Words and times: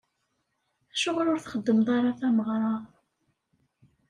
Acuɣer 0.93 1.25
ur 1.33 1.39
txeddmeḍ 1.41 1.87
ara 1.97 2.19
tameɣra? 2.19 2.73